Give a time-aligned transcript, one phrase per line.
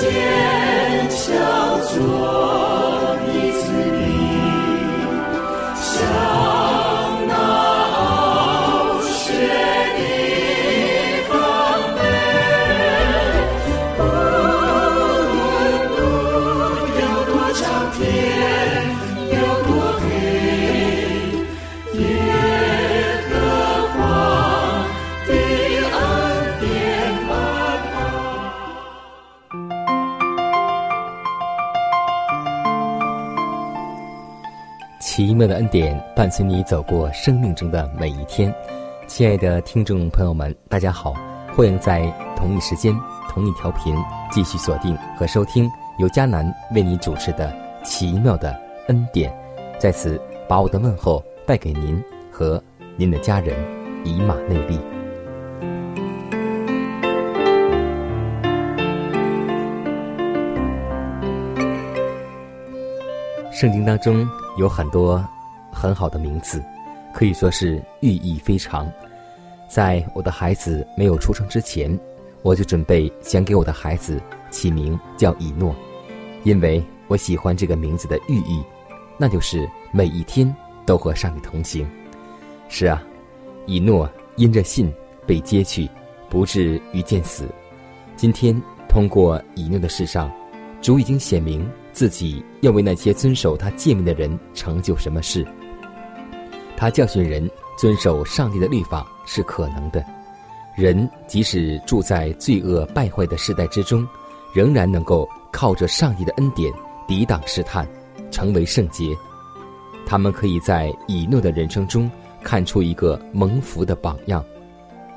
[0.00, 2.39] 坚强做。
[35.70, 38.52] 点伴随你走过生命中的每一天，
[39.06, 41.14] 亲爱的听众朋友们，大家好，
[41.54, 42.92] 欢迎在同一时间、
[43.28, 43.94] 同一条频
[44.32, 47.48] 继续锁定和收听由迦南为你主持的
[47.84, 48.52] 《奇妙的
[48.88, 49.30] 恩典》，
[49.78, 52.60] 在此把我的问候带给您和
[52.96, 53.56] 您的家人，
[54.04, 54.76] 以马内利。
[63.52, 65.22] 圣经当中有很多
[65.80, 66.62] 很好的名字，
[67.14, 68.92] 可以说是寓意非常。
[69.66, 71.98] 在我的孩子没有出生之前，
[72.42, 75.74] 我就准备想给我的孩子起名叫以诺，
[76.44, 78.62] 因为我喜欢这个名字的寓意，
[79.16, 81.88] 那就是每一天都和上帝同行。
[82.68, 83.02] 是啊，
[83.64, 84.06] 以诺
[84.36, 84.92] 因着信
[85.26, 85.88] 被接去，
[86.28, 87.48] 不至于见死。
[88.16, 88.54] 今天
[88.86, 90.30] 通过以诺的事上，
[90.82, 91.66] 主已经显明。
[91.92, 95.44] 自己要为那些遵守他诫命的人成就什么事？
[96.80, 97.46] 他教训人
[97.76, 100.02] 遵守上帝的律法是可能的。
[100.74, 104.08] 人即使住在罪恶败坏的时代之中，
[104.54, 106.72] 仍然能够靠着上帝的恩典
[107.06, 107.86] 抵挡试探，
[108.30, 109.14] 成为圣洁。
[110.06, 112.10] 他们可以在以诺的人生中
[112.42, 114.42] 看出一个蒙福的榜样，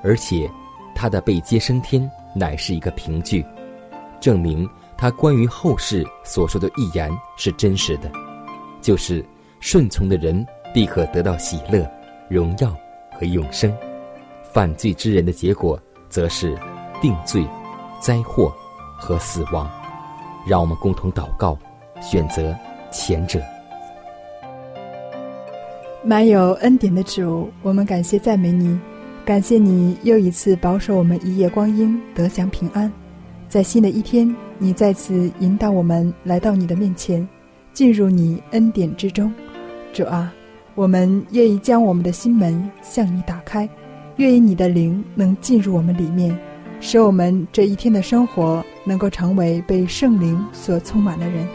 [0.04, 0.52] 而且
[0.94, 3.42] 他的被接升天乃是一个凭据，
[4.20, 4.70] 证明。
[4.98, 8.12] 他关于后世所说的预言是真实的，
[8.82, 9.26] 就是
[9.62, 11.88] 顺从的人必可得到喜乐、
[12.28, 12.76] 荣耀
[13.12, 13.72] 和永生；
[14.52, 15.80] 犯罪之人的结果
[16.10, 16.58] 则是
[17.02, 17.46] 定罪、
[18.02, 18.52] 灾祸
[18.98, 19.70] 和死亡。
[20.46, 21.58] 让我们共同祷告，
[22.02, 22.54] 选择
[22.92, 23.40] 前者。
[26.04, 28.78] 满有恩典的主，我们感谢赞美你，
[29.24, 32.92] 感谢你又一次保守我们一夜光阴得享平安，
[33.48, 34.36] 在新的一天。
[34.60, 37.28] 你再次引导我们来到你的面前，
[37.74, 39.34] 进入你恩典之中，
[39.94, 40.34] 主啊，
[40.76, 43.68] 我们愿意将我们的心门向你打开，
[44.18, 46.38] 愿意你的灵能进入我们里面，
[46.80, 51.48] 使我们这一天的生活能够成为被圣灵所充满的人，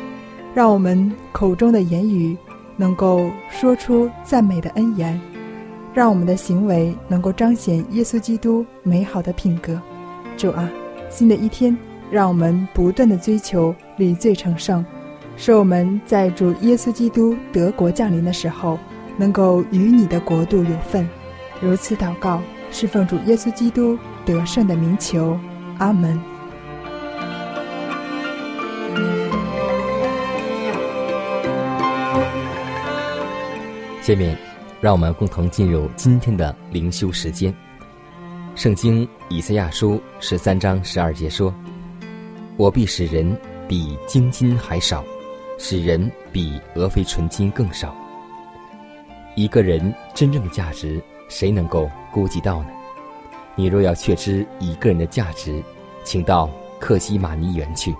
[0.55, 2.37] 让我们口中的言语
[2.77, 5.21] 能够说出赞美的恩言，
[5.93, 9.81] 让我们的行为能够彰显耶稣基督美好的品格，
[10.37, 10.71] 主啊，
[11.11, 11.77] 新的一天。
[12.11, 14.83] 让我们不断的追求理罪成圣，
[15.37, 18.79] 使我们在主耶稣基督德国降临的时候，
[19.19, 21.07] 能够与你的国度有份。
[21.61, 22.41] 如此祷告，
[22.71, 25.39] 是奉主耶稣基督得胜的名求，
[25.79, 26.19] 阿门。
[34.01, 34.39] 下面，
[34.81, 37.55] 让我们共同进入今天的灵修时间。
[38.55, 41.53] 圣经以赛亚书十三章十二节说。
[42.57, 43.39] 我必使人
[43.69, 45.05] 比精金还少，
[45.59, 47.95] 使人比俄非纯金更少。
[49.39, 52.71] 一个人真正的价值，谁能够估计到呢？
[53.55, 55.63] 你若要确知一个人的价值，
[56.03, 56.51] 请到
[56.81, 57.95] 克西马尼园去，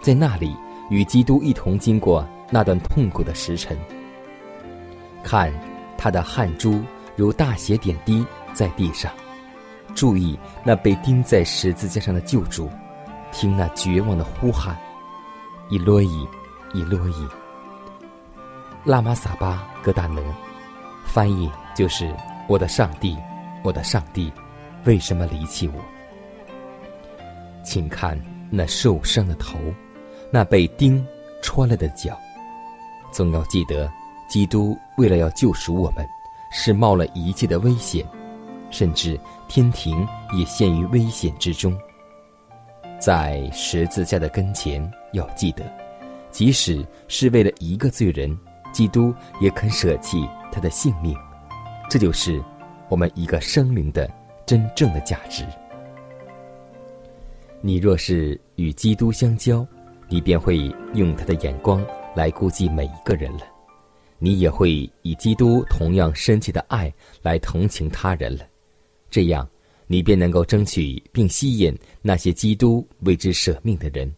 [0.00, 0.56] 在那里
[0.88, 3.76] 与基督一同经过那段痛苦的时辰，
[5.24, 5.52] 看
[5.96, 6.80] 他的汗珠
[7.16, 9.10] 如大血点滴在地上，
[9.96, 12.70] 注意那被钉在十字架上的救主。
[13.32, 14.78] 听那绝望的呼喊，
[15.70, 16.28] 伊洛伊，
[16.72, 17.28] 伊洛伊，
[18.84, 20.24] 拉玛萨巴格达能，
[21.08, 22.14] 翻译就是
[22.46, 23.16] 我的上帝，
[23.64, 24.30] 我的上帝，
[24.84, 25.74] 为什么离弃我？
[27.64, 28.20] 请看
[28.50, 29.58] 那受伤的头，
[30.30, 31.04] 那被钉
[31.42, 32.16] 穿了的脚，
[33.10, 33.90] 总要记得，
[34.28, 36.06] 基督为了要救赎我们，
[36.52, 38.06] 是冒了一切的危险，
[38.70, 39.18] 甚至
[39.48, 41.76] 天庭也陷于危险之中。
[43.00, 45.64] 在十字架的跟前，要记得，
[46.30, 48.38] 即使是为了一个罪人，
[48.72, 51.16] 基督也肯舍弃他的性命。
[51.90, 52.42] 这就是
[52.88, 54.10] 我们一个生灵的
[54.46, 55.44] 真正的价值。
[57.60, 59.66] 你若是与基督相交，
[60.08, 61.84] 你便会用他的眼光
[62.14, 63.44] 来估计每一个人了；
[64.18, 68.46] 你也会以基督同样深切的爱来同情他人了。
[69.10, 69.48] 这样，
[69.86, 74.14] 你便能够争取并吸引那些基督为之舍命的人，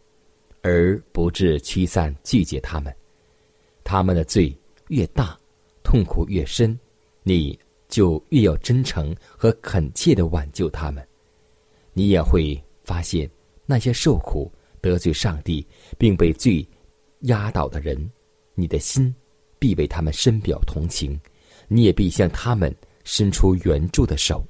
[0.61, 2.93] 而不致驱散拒绝他们。
[3.83, 4.55] 他们的罪
[4.89, 5.35] 越大，
[5.91, 6.79] 痛苦越深，
[7.21, 7.59] 你
[7.89, 11.05] 就越要真诚和恳切的挽救他们。
[11.91, 12.57] 你也会。
[12.83, 13.29] 发现
[13.65, 14.51] 那些受苦、
[14.81, 15.65] 得罪上帝
[15.99, 16.67] 并被罪
[17.21, 18.11] 压倒的人，
[18.55, 19.15] 你的心
[19.59, 21.17] 必为他们深表同情，
[21.67, 24.43] 你也必向他们伸出援助的手。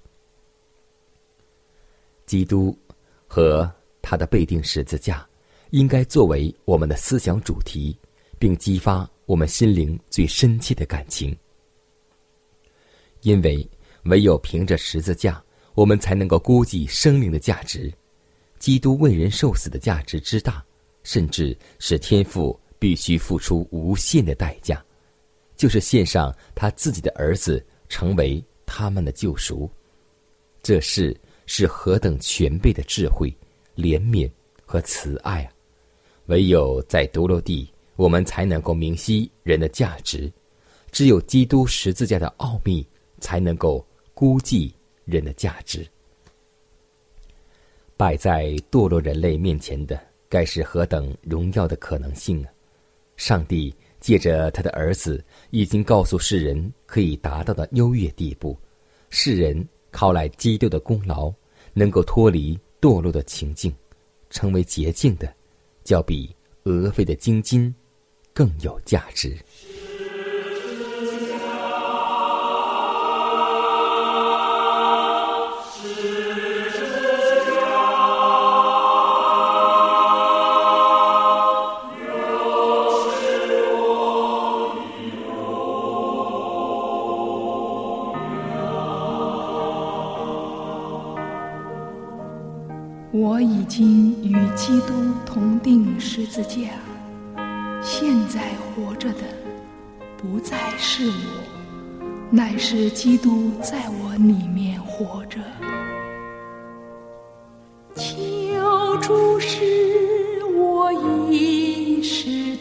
[2.25, 2.75] 基督
[3.27, 3.69] 和
[4.01, 5.27] 他的被定十字架，
[5.71, 7.95] 应该作为我们的思想主题，
[8.39, 11.33] 并激发我们心灵最深切的感情，
[13.21, 13.65] 因为
[14.03, 15.41] 唯有凭着十字架，
[15.73, 17.89] 我们才能够估计生命的价值。
[18.59, 20.61] 基督为人受死的价值之大，
[21.03, 24.83] 甚至是天父必须付出无限的代价，
[25.55, 29.71] 就是献上他自己的儿子成为他们的救赎。
[30.61, 33.33] 这事是何等全备的智慧、
[33.77, 34.29] 怜悯
[34.65, 35.53] 和慈爱啊！
[36.25, 40.31] 唯有在独落地，我们才能够明晰人的价值；
[40.91, 42.85] 只有基督十字架的奥秘，
[43.19, 44.73] 才能够估计
[45.05, 45.87] 人的价值。
[47.97, 52.49] 摆在堕落人类面前的，该是何等荣耀的可能性啊！
[53.15, 58.57] 上帝借着他的儿子，已经告诉世人可以达到的优越地步。
[59.09, 61.31] 世人靠来基督的功劳，
[61.73, 63.71] 能够脱离堕落的情境，
[64.31, 65.31] 成为洁净的，
[65.83, 67.71] 较比俄费的金金
[68.33, 69.37] 更有价值。
[103.01, 105.39] 基督在我里面活着。
[107.95, 109.59] 求主使
[110.55, 110.93] 我
[111.31, 112.55] 一世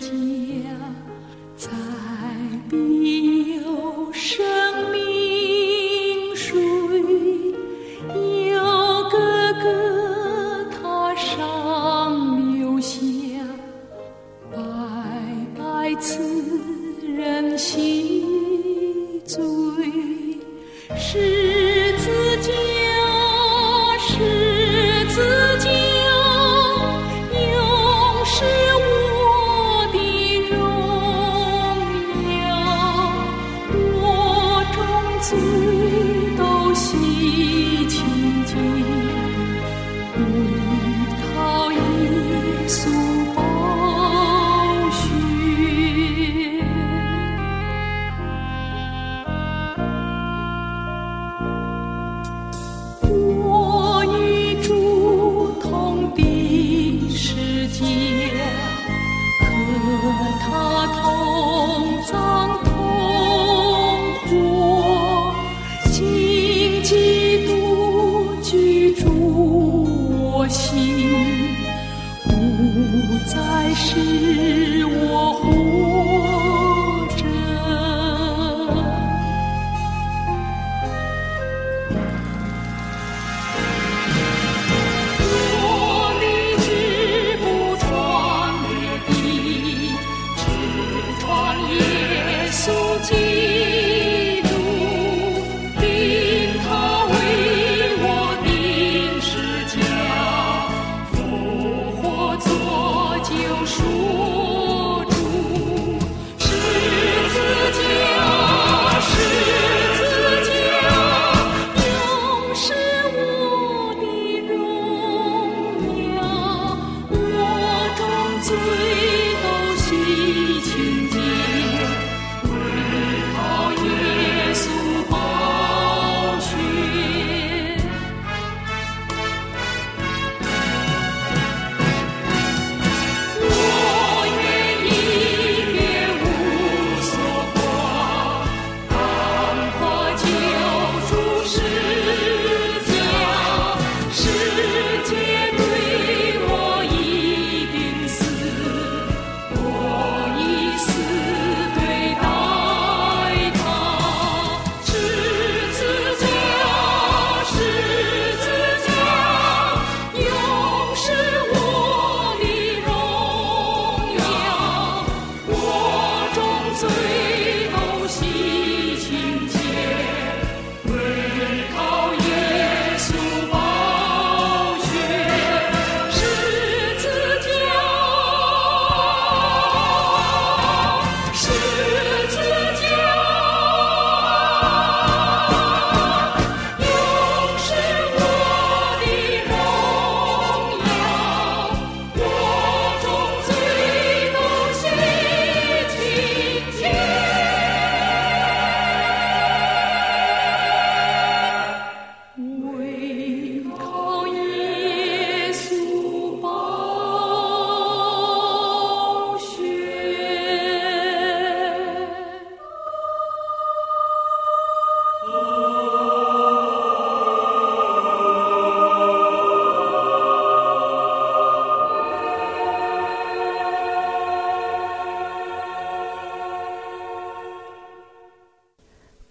[103.66, 104.09] 树。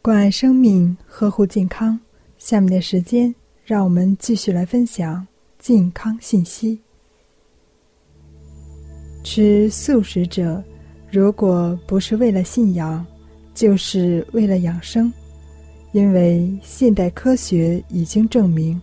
[0.10, 2.00] 关爱生命，呵护健康。
[2.40, 3.32] 下面的时间，
[3.64, 5.24] 让我们继续来分享
[5.60, 6.82] 健康信息。
[9.24, 10.64] 吃素食者，
[11.12, 13.06] 如果不是为了信仰，
[13.54, 15.14] 就是为了养生。
[15.92, 18.82] 因为现代科学已经证明，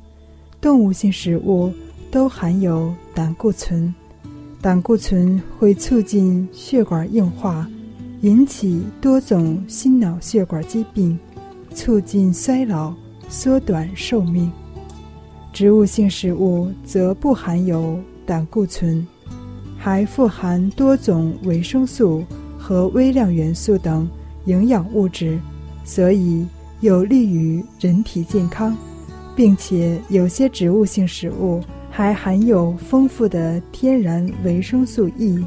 [0.61, 1.73] 动物性食物
[2.09, 3.93] 都含有胆固醇，
[4.63, 7.69] 胆固醇会促进血管硬化。
[8.23, 11.19] 引起多种心脑血管疾病，
[11.75, 12.93] 促进衰老，
[13.29, 14.51] 缩短寿命。
[15.53, 19.07] 植物性食物则不含有胆固醇，
[19.79, 22.25] 还富含多种维生素
[22.59, 24.09] 和微量元素等
[24.47, 25.39] 营养物质，
[25.85, 26.47] 所以
[26.81, 28.77] 有利于人体健康。
[29.37, 35.45] 并且有些植物性食物还含有丰富的天然维生素 E，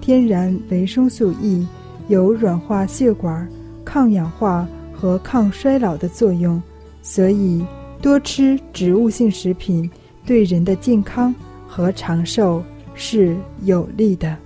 [0.00, 1.66] 天然维生素 E。
[2.08, 3.48] 有软化血管、
[3.84, 6.62] 抗氧化和抗衰老的作用，
[7.02, 7.64] 所以
[8.00, 9.90] 多吃植物性食品
[10.24, 11.34] 对人的健康
[11.66, 12.62] 和长寿
[12.94, 14.36] 是有利的。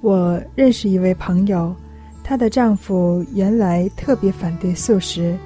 [0.00, 1.74] 我认识一位朋友，
[2.24, 5.36] 她的丈夫原来特别反对素食，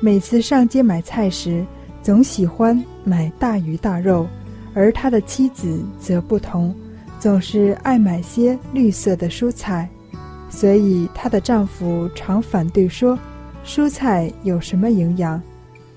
[0.00, 1.64] 每次上街买菜时
[2.02, 4.26] 总喜欢买大鱼大肉，
[4.72, 6.74] 而他的妻子则不同，
[7.18, 9.88] 总是爱买些绿色的蔬菜。
[10.50, 13.18] 所以，她的丈夫常反对说
[13.64, 15.40] ：“蔬菜有什么营养？”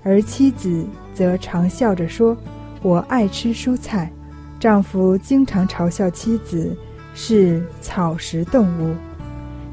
[0.03, 2.35] 而妻子则常笑着说
[2.81, 4.11] ：“我爱吃蔬菜。”
[4.59, 6.75] 丈夫经常嘲笑妻子
[7.15, 8.95] 是草食动物，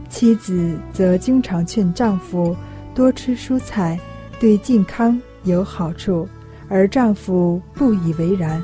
[0.08, 2.56] 妻子则经常劝丈夫
[2.94, 4.00] 多吃蔬菜，
[4.40, 6.26] 对健康有好处，
[6.68, 8.62] 而丈夫不以为然。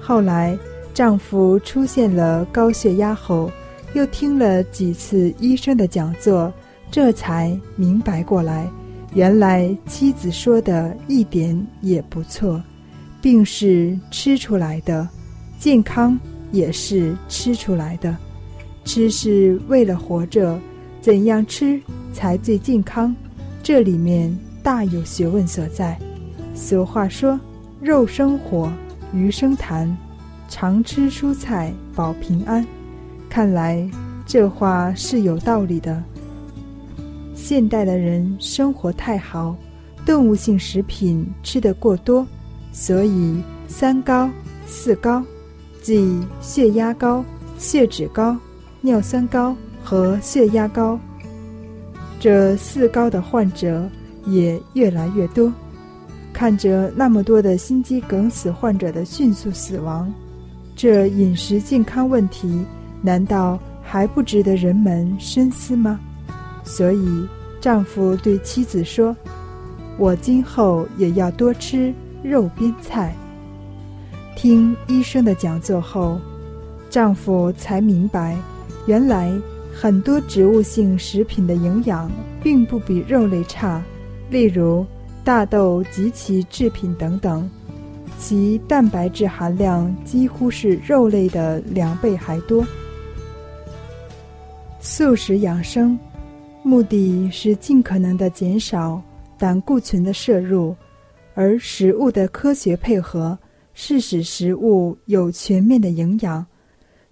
[0.00, 0.58] 后来，
[0.92, 3.50] 丈夫出现了高血压后。
[3.94, 6.52] 又听了几次医生的讲座，
[6.90, 8.70] 这才明白过来，
[9.14, 12.62] 原来妻子说的一点也不错，
[13.20, 15.08] 病是吃出来的，
[15.58, 16.18] 健康
[16.52, 18.16] 也是吃出来的，
[18.84, 20.58] 吃是为了活着，
[21.00, 21.80] 怎样吃
[22.12, 23.14] 才最健康？
[23.62, 25.98] 这里面大有学问所在。
[26.54, 27.38] 俗话说
[27.80, 28.72] ：“肉生火，
[29.12, 29.88] 鱼生痰，
[30.48, 32.66] 常吃蔬菜保平安。”
[33.30, 33.88] 看来
[34.26, 36.02] 这话是有道理的。
[37.36, 39.56] 现代的人生活太好，
[40.04, 42.26] 动物性食品吃得过多，
[42.72, 44.28] 所以三高、
[44.66, 45.24] 四高，
[45.80, 47.24] 即血压高、
[47.56, 48.36] 血脂高、
[48.80, 50.98] 尿酸高和血压高，
[52.18, 53.88] 这四高的患者
[54.26, 55.52] 也越来越多。
[56.32, 60.12] 看着那么多的心肌梗死患者的迅速死亡，
[60.74, 62.64] 这饮食健康问题。
[63.02, 65.98] 难道还不值得人们深思吗？
[66.62, 67.26] 所以，
[67.60, 69.16] 丈夫对妻子说
[69.98, 71.92] ：“我今后也要多吃
[72.22, 73.14] 肉边菜。”
[74.36, 76.18] 听医生的讲座后，
[76.88, 78.36] 丈夫才明白，
[78.86, 79.32] 原来
[79.74, 82.10] 很多植物性食品的营养
[82.42, 83.82] 并不比肉类差。
[84.30, 84.86] 例如，
[85.24, 87.48] 大豆及其制品等等，
[88.18, 92.64] 其蛋白质含量几乎是肉类的两倍还多。
[94.92, 95.96] 素食养生，
[96.64, 99.00] 目的是尽可能的减少
[99.38, 100.74] 胆固醇的摄入，
[101.32, 103.38] 而食物的科学配合
[103.72, 106.44] 是使食物有全面的营养。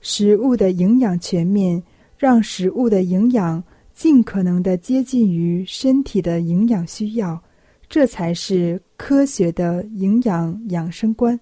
[0.00, 1.80] 食物的营养全面，
[2.16, 3.62] 让食物的营养
[3.94, 7.40] 尽可能的接近于身体的营养需要，
[7.88, 11.38] 这才是科学的营养养生观。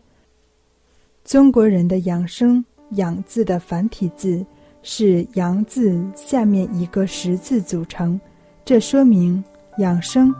[1.25, 2.63] 中国人的养生
[2.93, 4.45] “养”字的繁体字。
[4.89, 8.21] 是“阳”字下面一个“十”字组成，
[8.65, 9.43] 这说明
[9.79, 10.33] 养生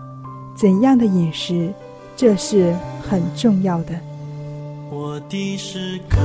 [0.57, 1.75] 怎样的饮食，
[2.15, 2.73] 这是
[3.03, 4.01] 很重要的。
[4.89, 6.17] 我的诗歌，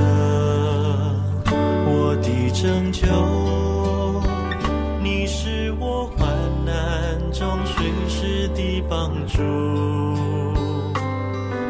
[1.50, 3.08] 我的拯救，
[5.02, 6.28] 你是我患
[6.64, 9.42] 难中随时的帮助。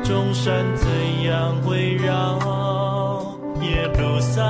[0.05, 0.87] 众山怎
[1.25, 4.43] 样围绕耶路撒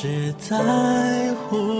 [0.00, 0.56] 只在
[1.34, 1.79] 乎。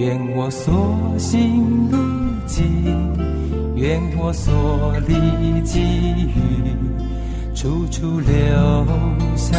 [0.00, 1.98] 愿我所行路
[2.46, 2.64] 径，
[3.76, 5.14] 愿我所立
[5.60, 5.78] 给
[6.24, 8.32] 予，处处留
[9.36, 9.58] 下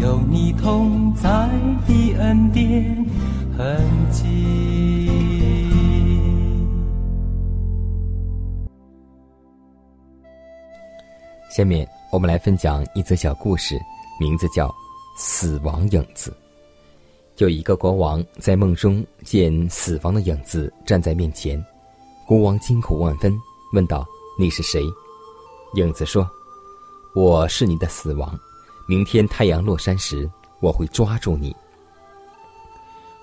[0.00, 1.48] 有你同在
[1.86, 3.06] 的恩典
[3.56, 4.26] 痕迹。
[11.48, 13.78] 下面我们来分享一则小故事，
[14.18, 14.66] 名字叫
[15.16, 16.36] 《死亡影子》。
[17.38, 21.62] 有一个国王在梦中见死亡的影子站在面前，
[22.26, 23.38] 国王惊恐万分，
[23.74, 24.06] 问道
[24.40, 24.82] ：“你是谁？”
[25.76, 26.26] 影子说
[27.14, 28.38] ：“我是你的死亡，
[28.88, 30.28] 明天太阳落山时，
[30.60, 31.54] 我会抓住你。”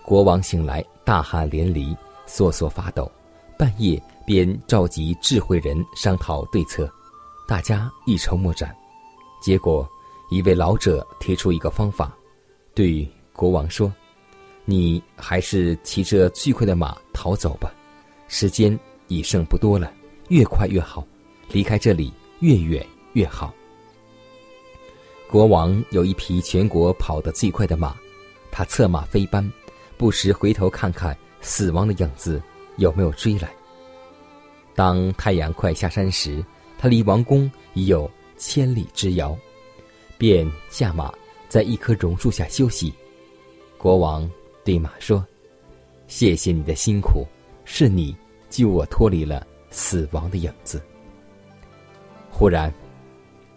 [0.05, 1.97] 国王醒来，大汗淋漓，
[2.27, 3.11] 瑟瑟发抖，
[3.57, 6.87] 半夜便召集智慧人商讨对策，
[7.47, 8.75] 大家一筹莫展。
[9.41, 9.89] 结果，
[10.29, 12.15] 一位老者提出一个方法，
[12.75, 13.91] 对国王说。
[14.65, 17.69] 你还是骑着最快的马逃走吧，
[18.29, 19.91] 时间已剩不多了，
[20.29, 21.05] 越快越好，
[21.49, 23.53] 离开这里越远越好。
[25.29, 27.93] 国王有一匹全国跑得最快的马，
[28.51, 29.51] 他策马飞奔，
[29.97, 32.41] 不时回头看看死亡的影子
[32.77, 33.53] 有没有追来。
[34.73, 36.41] 当太阳快下山时，
[36.79, 39.37] 他离王宫已有千里之遥，
[40.17, 41.13] 便下马
[41.49, 42.93] 在一棵榕树下休息。
[43.77, 44.29] 国王。
[44.63, 45.25] 对马说
[46.07, 47.27] ：“谢谢你的辛苦，
[47.65, 48.15] 是你
[48.49, 50.81] 救我脱离了死亡的影子。”
[52.31, 52.73] 忽然，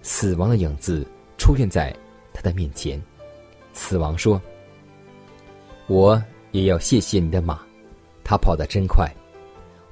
[0.02, 1.06] 死亡的影子
[1.38, 1.94] 出现在
[2.32, 3.00] 他的面前。
[3.72, 4.40] 死亡说
[5.86, 7.60] ：“我也要谢谢你的马，
[8.24, 9.08] 它跑得真快。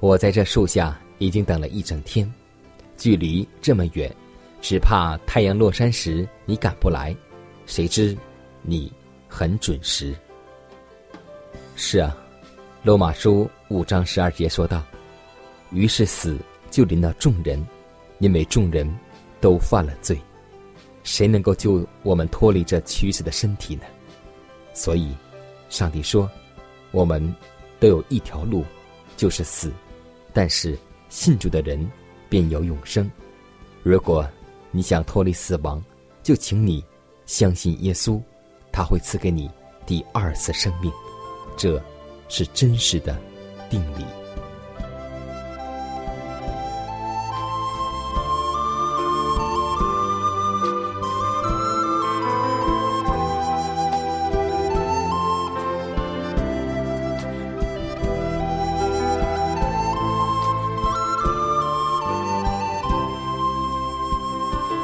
[0.01, 2.31] 我在这树下已经等了一整天，
[2.97, 4.13] 距离这么远，
[4.59, 7.15] 只怕太阳落山时你赶不来。
[7.65, 8.17] 谁知
[8.63, 8.91] 你
[9.29, 10.13] 很准时。”
[11.77, 12.15] 是啊，
[12.83, 14.81] 《罗马书》五章十二节说道
[15.71, 16.37] ：“于是死
[16.71, 17.63] 就临到众人，
[18.19, 18.89] 因为众人
[19.41, 20.17] 都犯了罪。
[21.03, 23.83] 谁能够救我们脱离这屈死的身体呢？”
[24.73, 25.13] 所以，
[25.69, 26.29] 上帝说
[26.91, 27.35] ：“我们
[27.77, 28.63] 都有一条路，
[29.17, 29.69] 就是死；
[30.31, 30.77] 但是
[31.09, 31.91] 信主的人
[32.29, 33.11] 便有永生。
[33.83, 34.25] 如果
[34.71, 35.83] 你想脱离死亡，
[36.23, 36.83] 就请你
[37.25, 38.19] 相信耶稣，
[38.71, 39.51] 他会赐给你
[39.85, 40.89] 第二次生命。”
[41.57, 41.81] 这
[42.27, 43.15] 是真实的
[43.69, 44.05] 定理。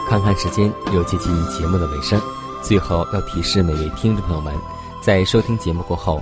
[0.07, 2.19] 看看时间，又接近节目的尾声。
[2.62, 4.53] 最后要提示每位听众朋友们，
[5.01, 6.21] 在收听节目过后。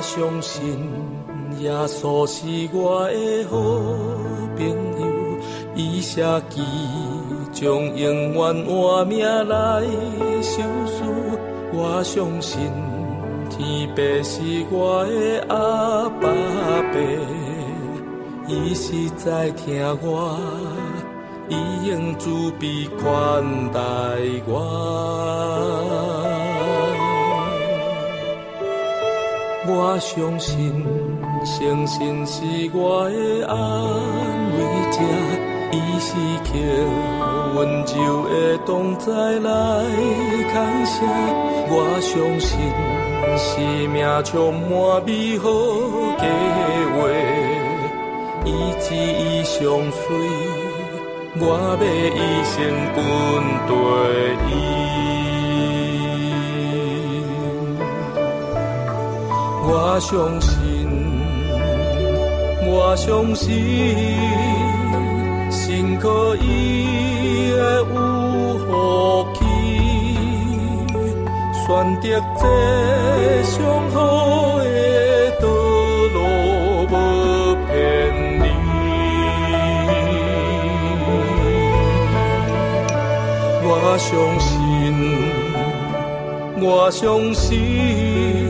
[0.00, 0.90] 相信
[1.58, 3.56] 耶稣是我的好
[4.56, 4.66] 朋
[4.98, 5.02] 友，
[5.74, 6.62] 伊舍己
[7.52, 9.82] 将永远换命来
[10.42, 11.02] 受死。
[11.72, 12.72] 我相信
[13.50, 16.28] 天父是我的阿爸
[16.92, 16.96] 爸，
[18.48, 20.38] 伊是在听我，
[21.48, 21.54] 伊
[21.88, 23.80] 用慈悲款待
[24.46, 26.29] 我。
[29.72, 30.84] 我相信，
[31.44, 32.42] 诚信是
[32.74, 33.54] 我的安
[34.56, 34.58] 慰
[34.90, 34.98] 者，
[35.72, 36.08] 伊是
[36.44, 36.50] 靠
[37.56, 37.96] 温柔
[38.28, 39.48] 的同在来
[40.50, 40.52] 牵
[40.86, 40.92] 扯。
[41.72, 42.50] 我相信，
[43.38, 43.48] 生
[43.90, 44.70] 命充满
[45.06, 45.48] 美好
[46.18, 46.24] 计
[46.92, 46.98] 划，
[48.44, 48.48] 伊
[48.80, 50.02] 旨意相随，
[51.38, 51.82] 我要
[52.16, 52.54] 一生
[52.94, 52.98] 跟
[53.68, 53.72] 对
[54.50, 54.79] 伊。
[59.62, 60.58] 我相信，
[62.66, 63.48] 我相信，
[65.50, 68.68] 心可伊会有福
[69.34, 69.38] 气，
[71.66, 71.68] 选
[72.00, 72.04] 择
[72.36, 72.42] 这
[73.44, 73.58] 上
[73.90, 73.98] 好
[74.58, 74.66] 的
[75.40, 75.44] 道
[76.14, 76.16] 路，
[76.90, 76.94] 无
[77.66, 77.70] 骗
[78.40, 78.42] 你。
[83.62, 83.68] 我
[83.98, 84.08] 相
[84.40, 84.50] 信，
[86.60, 87.00] 我相
[87.34, 88.49] 信。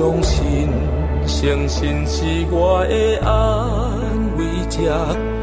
[0.00, 0.66] 相信，
[1.26, 3.36] 相信是我的安
[4.38, 4.80] 慰者，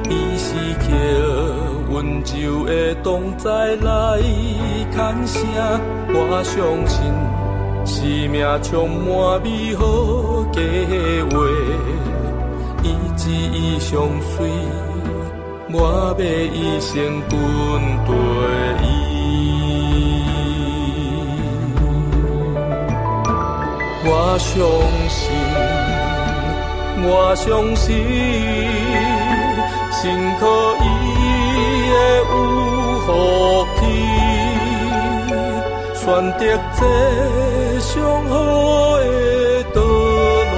[0.10, 4.20] 伊是靠温柔的同在来
[4.92, 5.46] 牵扯。
[6.10, 6.98] 我相信，
[7.86, 10.44] 生命充满美好。
[10.52, 10.60] 计
[11.30, 11.38] 划，
[12.82, 14.50] 伊旨意相随，
[15.72, 17.38] 我要一生跟
[18.08, 18.10] 对
[18.82, 19.07] 伊。
[24.10, 24.56] 我相
[25.10, 25.28] 信，
[27.04, 27.94] 我相信，
[29.92, 30.02] 心
[30.40, 30.42] 可
[30.82, 30.86] 伊
[31.92, 31.94] 会
[32.30, 32.32] 有
[33.06, 33.08] 福
[33.76, 33.80] 气，
[35.94, 36.06] 选
[36.38, 36.42] 择
[36.78, 36.82] 这
[37.82, 37.92] 上
[38.30, 38.34] 好
[38.98, 39.04] 的
[39.76, 39.78] 道
[40.54, 40.56] 路，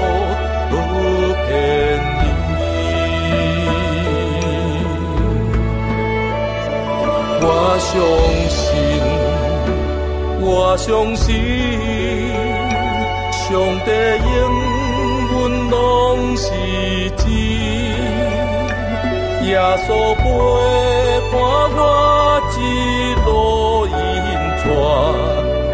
[0.70, 0.72] 不
[1.44, 1.48] 骗
[2.16, 2.22] 你。
[7.42, 7.44] 我
[7.80, 7.90] 相
[8.48, 8.70] 信，
[10.40, 11.28] 我相信。
[13.50, 14.32] 上帝应
[15.32, 15.34] 允
[15.70, 15.74] 拢
[16.36, 16.46] 是
[17.16, 17.26] 真，
[19.44, 19.50] 耶
[19.88, 20.22] 稣陪
[21.32, 21.34] 伴
[21.74, 21.82] 我
[22.54, 22.58] 一
[23.26, 23.28] 路
[23.88, 23.92] 引
[24.60, 24.64] 带，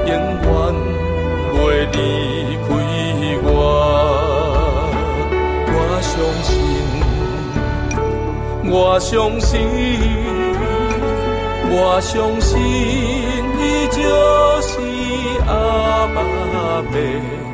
[0.06, 0.10] 永
[0.40, 0.48] 远
[1.52, 1.54] 袂
[1.92, 1.94] 离
[2.64, 2.66] 开
[3.44, 3.46] 我。
[5.68, 6.10] 我相
[6.42, 6.48] 信，
[8.72, 9.52] 我相信，
[11.68, 12.56] 我相信，
[13.58, 14.00] 你就
[14.62, 14.70] 是
[15.46, 15.50] 阿
[16.14, 16.16] 爸
[16.90, 17.45] 爸。